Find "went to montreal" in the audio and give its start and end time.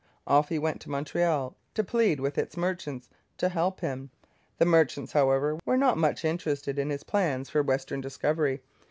0.57-1.55